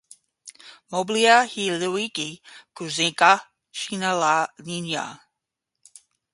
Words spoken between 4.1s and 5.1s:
la nyanya